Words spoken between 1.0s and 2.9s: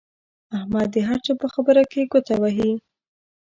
هر چا په خبره کې ګوته وهي.